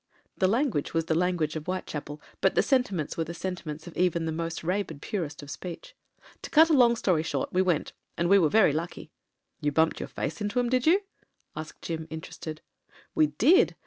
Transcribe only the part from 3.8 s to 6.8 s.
of even the most rabid purist of speech. "To cut a